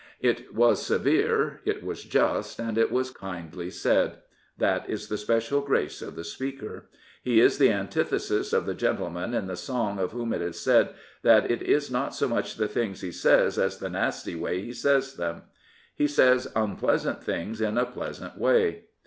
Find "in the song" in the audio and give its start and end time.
9.35-9.99